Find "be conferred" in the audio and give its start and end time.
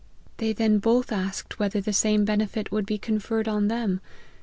2.87-3.47